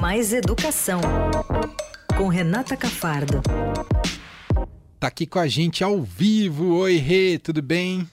[0.00, 1.00] Mais Educação,
[2.16, 3.42] com Renata Cafardo.
[4.98, 6.76] Tá aqui com a gente ao vivo.
[6.76, 8.08] Oi, Rê, tudo bem?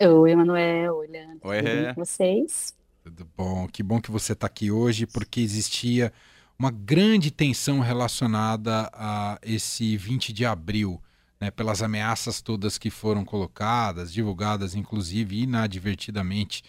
[0.00, 0.96] Oi, Emanuel.
[0.96, 1.40] Oi, Leandro.
[1.42, 2.74] Oi, tudo bem com vocês?
[3.02, 3.66] Tudo bom.
[3.66, 6.12] Que bom que você está aqui hoje, porque existia
[6.58, 11.02] uma grande tensão relacionada a esse 20 de abril,
[11.40, 16.62] né, pelas ameaças todas que foram colocadas, divulgadas inclusive inadvertidamente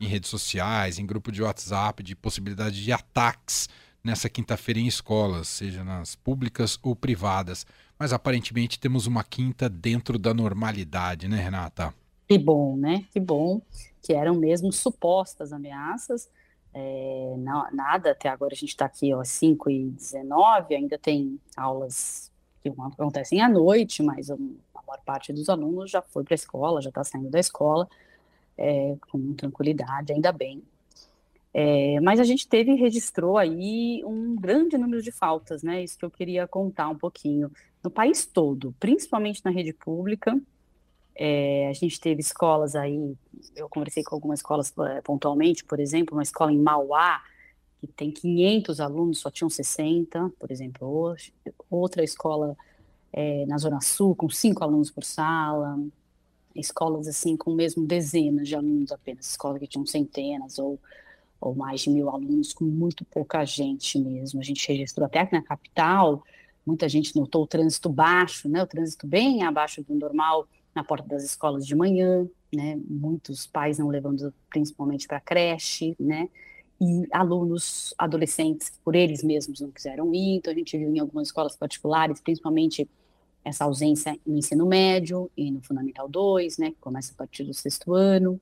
[0.00, 3.68] em redes sociais, em grupo de WhatsApp, de possibilidade de ataques
[4.02, 7.66] nessa quinta-feira em escolas, seja nas públicas ou privadas.
[7.98, 11.92] Mas aparentemente temos uma quinta dentro da normalidade, né, Renata?
[12.28, 13.04] Que bom, né?
[13.10, 13.60] Que bom
[14.08, 16.30] que eram mesmo supostas ameaças.
[16.72, 21.38] É, não, nada, até agora a gente está aqui às 5 e 19 ainda tem
[21.54, 26.36] aulas que acontecem à noite, mas a maior parte dos alunos já foi para a
[26.36, 27.86] escola, já está saindo da escola
[28.56, 30.62] é, com tranquilidade, ainda bem.
[31.60, 35.82] É, mas a gente teve registrou aí um grande número de faltas, né?
[35.82, 37.50] Isso que eu queria contar um pouquinho.
[37.82, 40.40] No país todo, principalmente na rede pública,
[41.16, 43.12] é, a gente teve escolas aí,
[43.56, 47.20] eu conversei com algumas escolas é, pontualmente, por exemplo, uma escola em Mauá,
[47.80, 51.34] que tem 500 alunos, só tinham 60, por exemplo, hoje.
[51.68, 52.56] Outra escola
[53.12, 55.76] é, na Zona Sul, com cinco alunos por sala,
[56.54, 60.78] escolas assim com mesmo dezenas de alunos apenas, escolas que tinham centenas ou,
[61.40, 64.40] ou mais de mil alunos, com muito pouca gente mesmo.
[64.40, 66.22] A gente registrou até aqui na capital,
[66.66, 71.08] muita gente notou o trânsito baixo, né, o trânsito bem abaixo do normal na porta
[71.08, 76.28] das escolas de manhã, né, muitos pais não levando principalmente para creche, né,
[76.80, 81.28] e alunos adolescentes por eles mesmos não quiseram ir, então a gente viu em algumas
[81.28, 82.88] escolas particulares, principalmente
[83.44, 87.54] essa ausência no ensino médio e no Fundamental 2, né, que começa a partir do
[87.54, 88.40] sexto ano.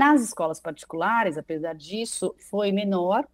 [0.00, 3.28] Nas escolas particulares, apesar disso, foi menor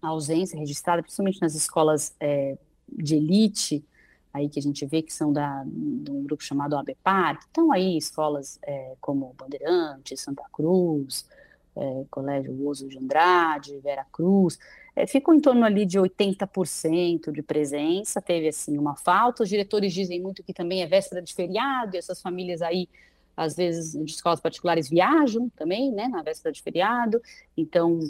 [0.00, 2.56] a ausência registrada, principalmente nas escolas é,
[2.88, 3.84] de elite,
[4.32, 7.70] aí que a gente vê que são da, de um grupo chamado ABPAR, que estão
[7.70, 11.28] aí escolas é, como Bandeirantes, Santa Cruz,
[11.76, 14.58] é, Colégio Oso de Andrade, Vera Cruz,
[14.96, 19.92] é, ficou em torno ali de 80% de presença, teve assim uma falta, os diretores
[19.92, 22.88] dizem muito que também é véspera de feriado, e essas famílias aí,
[23.36, 27.20] às vezes, de escolas particulares viajam também, né, na véspera de feriado,
[27.56, 28.00] então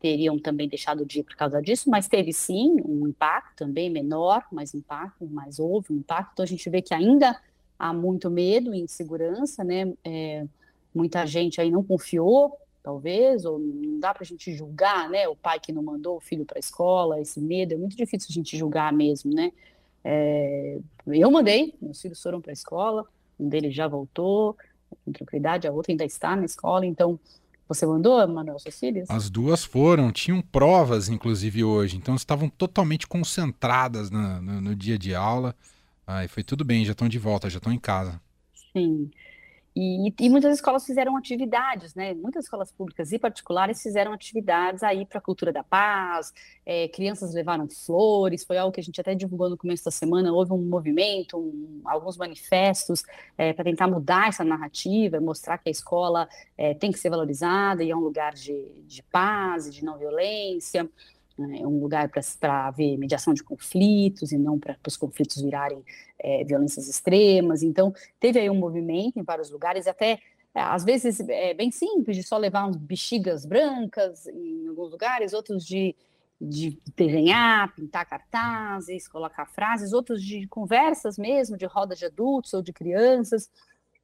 [0.00, 4.44] teriam também deixado de ir por causa disso, mas teve sim um impacto também menor,
[4.52, 7.38] mas impacto, mas houve um impacto, então a gente vê que ainda
[7.78, 10.46] há muito medo e insegurança, né, é,
[10.94, 15.34] muita gente aí não confiou talvez, ou não dá para a gente julgar, né, o
[15.34, 18.32] pai que não mandou o filho para a escola, esse medo, é muito difícil a
[18.32, 19.52] gente julgar mesmo, né,
[20.04, 23.04] é, eu mandei, meus filhos foram para a escola,
[23.38, 24.56] um deles já voltou,
[25.04, 27.18] com tranquilidade, a outra ainda está na escola, então,
[27.68, 29.10] você mandou, Manuel, seus filhos?
[29.10, 34.98] As duas foram, tinham provas, inclusive, hoje, então estavam totalmente concentradas no, no, no dia
[34.98, 35.54] de aula,
[36.06, 38.20] aí foi tudo bem, já estão de volta, já estão em casa.
[38.72, 39.10] Sim,
[39.78, 42.14] e, e, muitas escolas fizeram atividades, né?
[42.14, 46.32] Muitas escolas públicas e particulares fizeram atividades aí para a cultura da paz.
[46.64, 50.32] É, crianças levaram flores, foi algo que a gente até divulgou no começo da semana.
[50.32, 53.02] Houve um movimento, um, alguns manifestos
[53.36, 56.26] é, para tentar mudar essa narrativa, mostrar que a escola
[56.56, 60.88] é, tem que ser valorizada e é um lugar de, de paz de não violência
[61.38, 62.10] né, é um lugar
[62.40, 65.82] para haver mediação de conflitos e não para os conflitos virarem
[66.18, 67.62] é, violências extremas.
[67.62, 70.18] Então, teve aí um movimento em vários lugares, até
[70.54, 75.34] é, às vezes é bem simples, de só levar uns bexigas brancas em alguns lugares,
[75.34, 75.94] outros de,
[76.40, 82.62] de desenhar, pintar cartazes, colocar frases, outros de conversas mesmo, de roda de adultos ou
[82.62, 83.50] de crianças.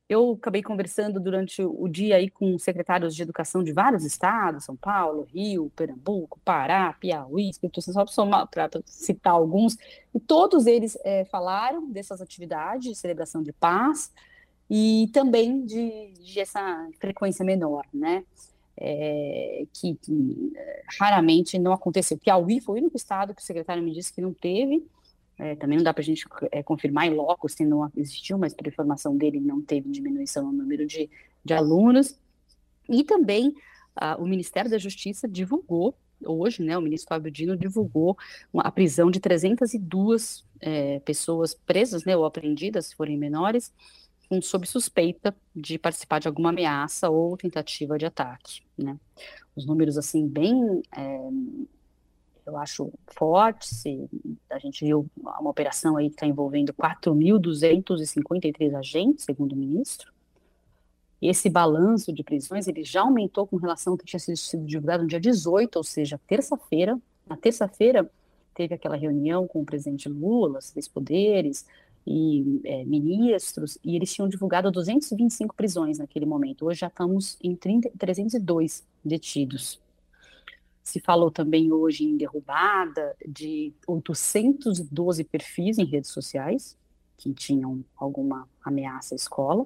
[0.09, 4.77] Eu acabei conversando durante o dia aí com secretários de educação de vários estados, São
[4.77, 9.77] Paulo, Rio, Pernambuco, Pará, Piauí, Espírito Santo, só para citar alguns,
[10.15, 14.13] e todos eles é, falaram dessas atividades de celebração de paz
[14.69, 18.25] e também de, de essa frequência menor, né?
[18.75, 20.53] É, que, que,
[20.99, 22.17] raramente não aconteceu.
[22.19, 24.83] Piauí foi o único estado que o secretário me disse que não teve,
[25.43, 28.55] é, também não dá para a gente é, confirmar em loco se não existiu, mas
[28.55, 31.11] por informação dele não teve diminuição no número de,
[31.45, 32.17] de alunos.
[32.89, 33.53] E também
[34.19, 35.95] o Ministério da Justiça divulgou,
[36.25, 38.17] hoje, né, o ministro Fábio Dino divulgou
[38.57, 43.73] a prisão de 302 é, pessoas presas, né, ou apreendidas, se forem menores,
[44.29, 48.97] com, sob suspeita de participar de alguma ameaça ou tentativa de ataque, né.
[49.55, 51.29] Os números, assim, bem é,
[52.47, 53.75] eu acho forte.
[53.75, 54.09] Se
[54.51, 60.13] a gente viu uma operação aí que está envolvendo 4.253 agentes, segundo o ministro.
[61.21, 65.09] Esse balanço de prisões ele já aumentou com relação ao que tinha sido divulgado no
[65.09, 66.99] dia 18, ou seja, terça-feira.
[67.25, 68.11] Na terça-feira,
[68.55, 71.65] teve aquela reunião com o presidente Lula, três poderes
[72.05, 76.67] e é, ministros, e eles tinham divulgado 225 prisões naquele momento.
[76.67, 79.82] Hoje já estamos em 30, 302 detidos.
[80.83, 86.77] Se falou também hoje em derrubada de 812 perfis em redes sociais
[87.23, 89.65] que tinham alguma ameaça à escola.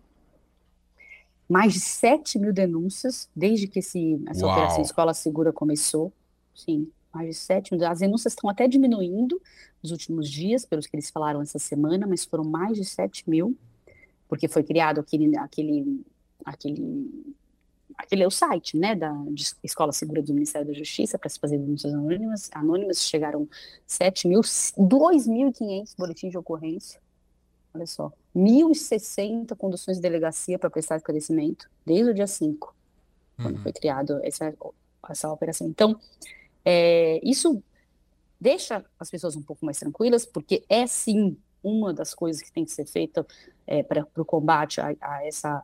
[1.49, 4.55] Mais de 7 mil denúncias desde que esse, essa Uau.
[4.55, 6.13] operação Escola Segura começou.
[6.55, 7.87] Sim, mais de 7 mil.
[7.87, 9.41] As denúncias estão até diminuindo
[9.83, 13.57] nos últimos dias, pelos que eles falaram essa semana, mas foram mais de 7 mil,
[14.29, 16.05] porque foi criado aquele, aquele,
[16.45, 17.35] aquele
[17.97, 19.13] aquele é o site, né, da
[19.63, 23.49] Escola Segura do Ministério da Justiça para se fazer denúncias anônimas, anônimas chegaram
[23.87, 27.01] 7 mil, 2.500 boletins de ocorrência,
[27.75, 32.75] olha só, 1.060 conduções de delegacia para prestar esclarecimento, desde o dia 5,
[33.37, 33.63] quando uhum.
[33.63, 34.55] foi criado essa,
[35.09, 35.67] essa operação.
[35.67, 35.99] Então,
[36.65, 37.63] é, isso
[38.41, 42.65] deixa as pessoas um pouco mais tranquilas, porque é sim uma das coisas que tem
[42.65, 43.27] que ser feita
[43.67, 45.63] é, para o combate a, a essa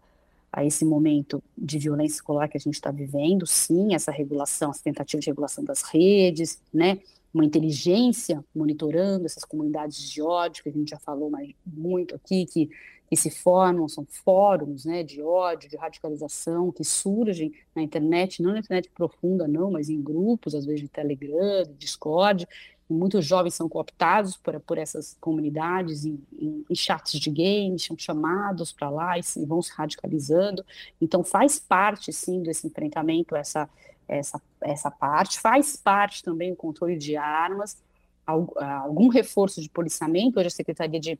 [0.52, 4.82] a esse momento de violência escolar que a gente está vivendo, sim, essa regulação, essa
[4.82, 6.98] tentativa de regulação das redes, né,
[7.32, 12.44] uma inteligência monitorando essas comunidades de ódio, que a gente já falou mais, muito aqui,
[12.44, 12.68] que,
[13.08, 18.52] que se formam, são fóruns né, de ódio, de radicalização, que surgem na internet, não
[18.52, 22.46] na internet profunda, não, mas em grupos, às vezes de Telegram, de Discord,
[22.92, 27.96] muitos jovens são cooptados por, por essas comunidades em, em, em chats de games, são
[27.98, 30.64] chamados para lá e, vão se radicalizando.
[31.00, 33.68] Então, faz parte, sim, desse enfrentamento, essa,
[34.08, 35.40] essa, essa parte.
[35.40, 37.82] Faz parte também o controle de armas,
[38.26, 40.38] algum reforço de policiamento.
[40.38, 41.18] Hoje, a Secretaria de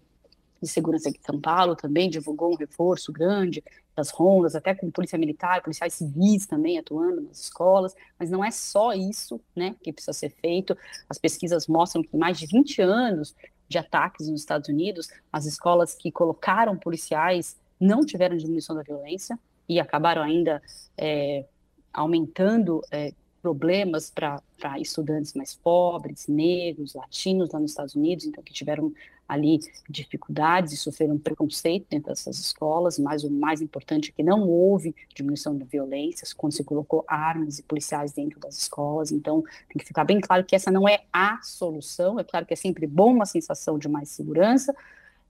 [0.62, 3.62] de Segurança de São Paulo também divulgou um reforço grande
[3.96, 8.50] das rondas, até com polícia militar, policiais civis também atuando nas escolas, mas não é
[8.50, 10.76] só isso né, que precisa ser feito.
[11.08, 13.34] As pesquisas mostram que mais de 20 anos
[13.68, 19.38] de ataques nos Estados Unidos, as escolas que colocaram policiais não tiveram diminuição da violência
[19.68, 20.62] e acabaram ainda
[20.96, 21.44] é,
[21.92, 23.12] aumentando é,
[23.42, 24.40] problemas para
[24.78, 28.92] estudantes mais pobres, negros, latinos lá nos Estados Unidos, então que tiveram
[29.28, 34.48] ali dificuldades e sofreram preconceito dentro dessas escolas, mas o mais importante é que não
[34.48, 39.78] houve diminuição da violência quando se colocou armas e policiais dentro das escolas, então tem
[39.78, 42.86] que ficar bem claro que essa não é a solução, é claro que é sempre
[42.86, 44.74] bom uma sensação de mais segurança,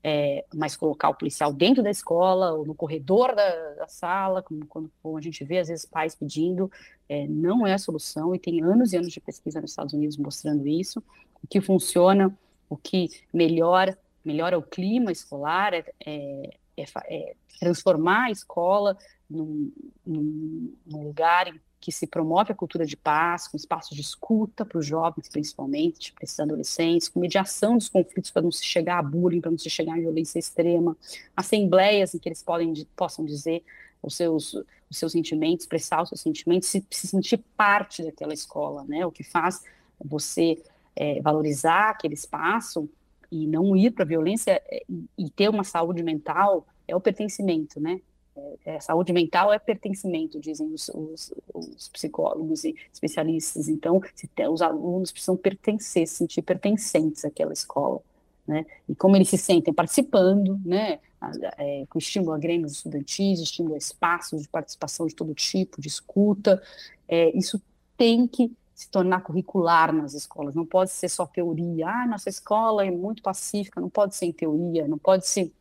[0.04, 4.66] é, mas colocar o policial dentro da escola ou no corredor da, da sala, como
[4.66, 6.70] quando como a gente vê às vezes pais pedindo,
[7.08, 10.16] é, não é a solução e tem anos e anos de pesquisa nos Estados Unidos
[10.16, 11.02] mostrando isso.
[11.43, 12.37] O que funciona,
[12.69, 18.98] o que melhora, melhora o clima escolar, é, é, é, é transformar a escola
[19.31, 19.72] num,
[20.05, 21.52] num, num lugar
[21.82, 26.12] que se promove a cultura de paz, com espaços de escuta para os jovens, principalmente,
[26.12, 29.58] para esses adolescentes, com mediação dos conflitos para não se chegar a bullying, para não
[29.58, 30.96] se chegar a violência extrema,
[31.37, 33.64] assembleias em que eles podem, possam dizer
[34.00, 34.55] os seus,
[34.88, 39.05] os seus sentimentos, expressar os seus sentimentos, se, se sentir parte daquela escola, né?
[39.05, 39.64] O que faz
[40.02, 40.62] você
[40.94, 42.88] é, valorizar aquele espaço
[43.29, 44.84] e não ir para a violência é,
[45.19, 48.00] e ter uma saúde mental é o pertencimento, né?
[48.64, 53.69] É, saúde mental é pertencimento, dizem os, os, os, psicólogos e especialistas.
[53.69, 54.00] Então,
[54.34, 58.00] tem, os alunos precisam pertencer, se sentir pertencentes àquela escola.
[58.46, 58.67] Né?
[58.88, 60.98] E como eles se sentem participando, né?
[61.56, 65.86] É, com estímulo a grêmios estudantis, estímulo a espaços de participação de todo tipo, de
[65.86, 66.60] escuta,
[67.06, 67.62] é, isso
[67.96, 71.88] tem que se tornar curricular nas escolas, não pode ser só teoria.
[71.88, 75.53] Ah, nossa escola é muito pacífica, não pode ser em teoria, não pode ser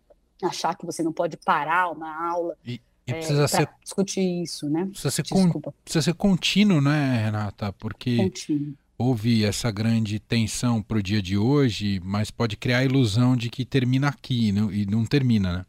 [0.46, 4.70] achar que você não pode parar uma aula e, e é, precisa ser, discutir isso,
[4.70, 4.86] né?
[4.86, 7.74] Precisa ser, con, precisa ser contínuo, né, Renata?
[7.74, 8.74] Porque contínuo.
[8.98, 13.50] houve essa grande tensão para o dia de hoje, mas pode criar a ilusão de
[13.50, 15.66] que termina aqui não, e não termina, né?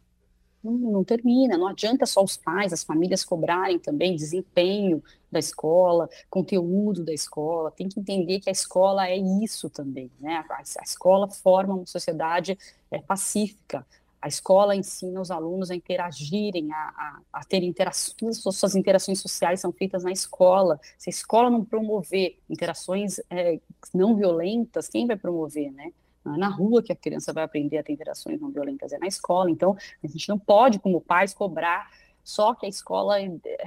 [0.63, 6.09] Não, não, termina, não adianta só os pais, as famílias cobrarem também desempenho da escola,
[6.29, 10.45] conteúdo da escola, tem que entender que a escola é isso também, né?
[10.49, 12.57] A, a escola forma uma sociedade
[12.89, 13.85] é, pacífica,
[14.23, 19.59] a escola ensina os alunos a interagirem, a, a, a ter interações, suas interações sociais
[19.59, 20.79] são feitas na escola.
[20.97, 23.59] Se a escola não promover interações é,
[23.93, 25.91] não violentas, quem vai promover, né?
[26.23, 28.97] Não é na rua que a criança vai aprender a ter interações não violentas, é
[28.97, 29.51] na escola.
[29.51, 31.89] Então, a gente não pode, como pais, cobrar
[32.23, 33.17] só que a escola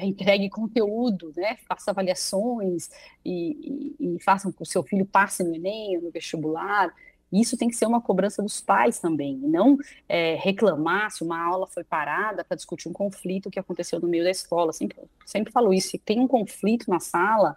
[0.00, 1.58] entregue conteúdo, né?
[1.68, 2.88] Faça avaliações
[3.22, 6.94] e, e, e faça com que o seu filho passe no Enem, no vestibular.
[7.32, 9.76] Isso tem que ser uma cobrança dos pais também, e não
[10.08, 14.24] é, reclamar se uma aula foi parada para discutir um conflito que aconteceu no meio
[14.24, 14.72] da escola.
[14.72, 17.56] Sempre, sempre falo isso, se tem um conflito na sala,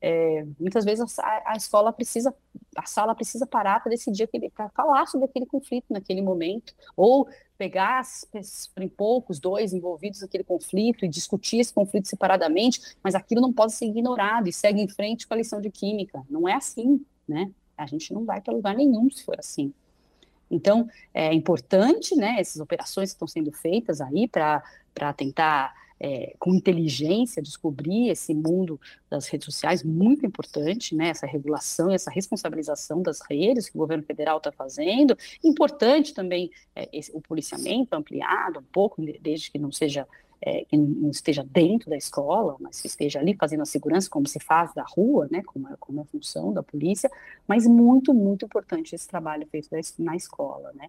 [0.00, 2.34] é, muitas vezes a, a, escola precisa,
[2.76, 8.02] a sala precisa parar para decidir para falar sobre aquele conflito naquele momento, ou pegar
[8.76, 13.72] em poucos, dois envolvidos naquele conflito e discutir esse conflito separadamente, mas aquilo não pode
[13.72, 16.24] ser ignorado e segue em frente com a lição de química.
[16.30, 17.50] Não é assim, né?
[17.78, 19.72] A gente não vai para lugar nenhum se for assim.
[20.50, 26.54] Então, é importante, né, essas operações que estão sendo feitas aí para tentar é, com
[26.54, 28.80] inteligência, descobrir esse mundo
[29.10, 34.04] das redes sociais, muito importante, né, essa regulação, essa responsabilização das redes que o governo
[34.04, 35.16] federal está fazendo.
[35.42, 40.06] Importante também é, esse, o policiamento ampliado um pouco, desde que não seja
[40.40, 44.26] é, que não esteja dentro da escola, mas que esteja ali fazendo a segurança, como
[44.26, 47.10] se faz da rua, né, como, é, como é a função da polícia,
[47.46, 49.68] mas muito, muito importante esse trabalho feito
[49.98, 50.88] na escola, né.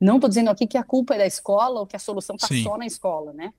[0.00, 2.48] Não estou dizendo aqui que a culpa é da escola ou que a solução está
[2.62, 3.52] só na escola, né,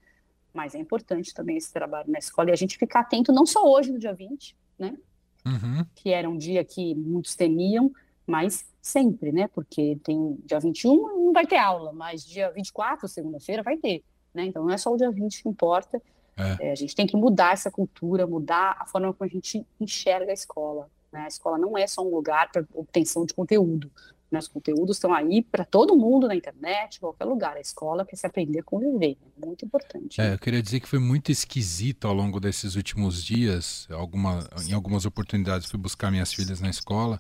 [0.53, 3.61] mas é importante também esse trabalho na escola e a gente ficar atento não só
[3.69, 4.97] hoje, no dia 20, né?
[5.45, 5.85] Uhum.
[5.93, 7.91] Que era um dia que muitos temiam,
[8.25, 9.49] mas sempre, né?
[9.49, 14.01] Porque tem dia 21 não vai ter aula, mas dia 24, segunda-feira, vai ter.
[14.35, 14.45] Né?
[14.45, 16.01] Então não é só o dia 20 que importa.
[16.37, 16.67] É.
[16.67, 20.31] É, a gente tem que mudar essa cultura, mudar a forma como a gente enxerga
[20.31, 20.89] a escola.
[21.11, 21.21] Né?
[21.21, 23.89] A escola não é só um lugar para obtenção de conteúdo.
[24.29, 24.37] Né?
[24.37, 27.55] Os conteúdos estão aí para todo mundo na internet, em qualquer lugar.
[27.55, 29.17] A escola é para se aprender a conviver.
[29.41, 30.19] É muito importante.
[30.19, 33.87] É, eu queria dizer que foi muito esquisito ao longo desses últimos dias.
[33.89, 37.17] Alguma, em algumas oportunidades fui buscar minhas filhas na escola.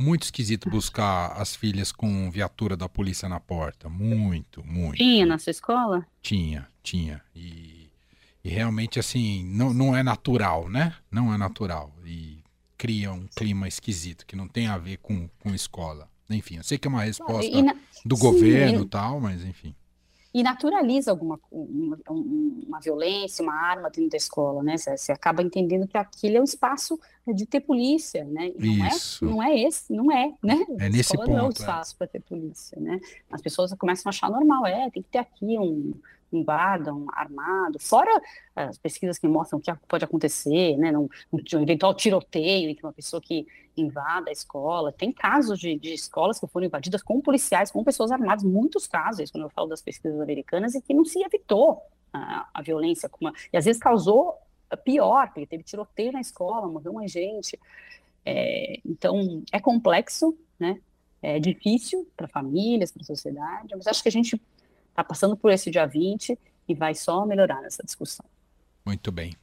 [0.00, 3.86] Muito esquisito buscar as filhas com viatura da polícia na porta.
[3.86, 4.96] Muito, muito.
[4.96, 6.06] Tinha na sua escola?
[6.22, 7.20] Tinha, tinha.
[7.36, 7.90] E,
[8.42, 10.94] e realmente, assim, não, não é natural, né?
[11.10, 11.92] Não é natural.
[12.02, 12.42] E
[12.78, 16.08] cria um clima esquisito que não tem a ver com, com escola.
[16.30, 17.76] Enfim, eu sei que é uma resposta na...
[18.02, 19.74] do Sim, governo e tal, mas enfim.
[20.32, 24.76] E naturaliza alguma uma, uma, violência, uma arma dentro da escola, né?
[24.78, 26.98] Você, você, acaba entendendo que aquilo é um espaço
[27.28, 28.52] de ter polícia, né?
[28.58, 29.24] E não é, Isso.
[29.24, 30.64] é, não é esse, não é, né?
[30.78, 31.30] É nesse ponto.
[31.30, 31.50] Não é o é.
[31.50, 31.98] espaço é.
[31.98, 33.00] para ter polícia, né?
[33.30, 35.94] As pessoas começam a achar normal, é, tem que ter aqui um
[36.32, 38.10] um guarda, um armado, fora
[38.54, 42.92] as pesquisas que mostram o que pode acontecer, né, num, num eventual tiroteio entre uma
[42.92, 43.46] pessoa que
[43.76, 44.92] invada a escola.
[44.92, 49.30] Tem casos de, de, escolas que foram invadidas com policiais, com pessoas armadas, muitos casos,
[49.30, 51.80] quando eu falo das pesquisas americanas, e que não se evitou
[52.12, 54.34] a, a violência, uma, e às vezes causou
[54.76, 57.58] pior, porque teve tiroteio na escola, morreu mais gente.
[58.24, 60.80] É, então, é complexo, né?
[61.22, 64.40] É difícil para famílias, para a sociedade, mas acho que a gente
[64.88, 68.24] está passando por esse dia 20 e vai só melhorar nessa discussão.
[68.84, 69.34] Muito bem.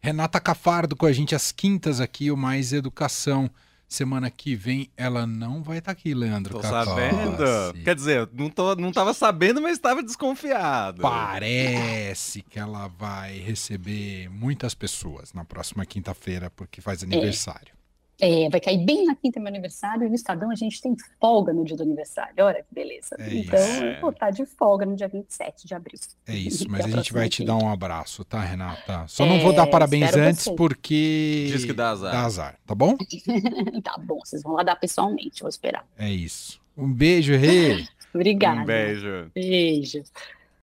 [0.00, 3.50] Renata Cafardo com a gente às quintas aqui, o Mais Educação.
[3.90, 6.60] Semana que vem ela não vai estar tá aqui, Leandro.
[6.60, 7.42] Tô sabendo.
[7.82, 11.02] Quer dizer, não, tô, não tava sabendo, mas estava desconfiado.
[11.02, 17.06] Parece que ela vai receber muitas pessoas na próxima quinta-feira, porque faz é.
[17.06, 17.72] aniversário.
[17.76, 17.79] É.
[18.20, 21.52] É, vai cair bem na quinta meu aniversário, e no Estadão a gente tem folga
[21.52, 22.34] no dia do aniversário.
[22.44, 23.16] Olha que beleza.
[23.18, 25.98] É então, eu vou estar de folga no dia 27 de abril.
[26.26, 29.04] É isso, mas a, a gente vai te dar um abraço, tá, Renata?
[29.08, 30.54] Só é, não vou dar parabéns antes você.
[30.54, 31.46] porque.
[31.50, 32.12] Diz que dá azar.
[32.12, 32.96] Dá azar, tá bom?
[33.82, 35.86] tá bom, vocês vão lá dar pessoalmente, vou esperar.
[35.98, 36.60] É isso.
[36.76, 37.84] Um beijo, Rê.
[38.14, 38.62] Obrigada.
[38.62, 39.30] Um beijo.
[39.34, 40.02] Beijo.